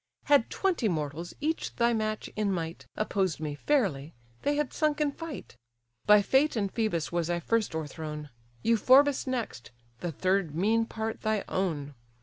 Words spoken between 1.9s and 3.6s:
match in might, Opposed me